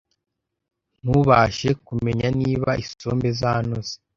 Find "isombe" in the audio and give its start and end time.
2.83-3.27